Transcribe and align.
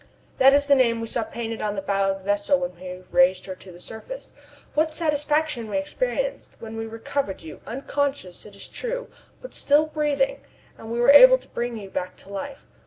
"That 0.39 0.51
is 0.51 0.65
the 0.65 0.73
name 0.73 0.99
we 0.99 1.05
saw 1.05 1.21
painted 1.21 1.61
on 1.61 1.75
the 1.75 1.81
bow 1.83 2.09
of 2.09 2.17
the 2.17 2.23
vessel 2.23 2.61
when 2.61 2.73
we 2.75 3.03
raised 3.11 3.45
her 3.45 3.53
to 3.53 3.71
the 3.71 3.79
surface. 3.79 4.31
What 4.73 4.95
satisfaction 4.95 5.69
we 5.69 5.77
experienced 5.77 6.55
when 6.59 6.75
we 6.75 6.87
recovered 6.87 7.43
you 7.43 7.61
unconscious, 7.67 8.43
it 8.47 8.55
is 8.55 8.67
true, 8.67 9.11
but 9.43 9.53
still 9.53 9.85
breathing 9.85 10.41
and 10.75 10.91
were 10.91 11.11
able 11.11 11.37
to 11.37 11.47
bring 11.47 11.77
you 11.77 11.91
back 11.91 12.15
to 12.15 12.29
life! 12.33 12.65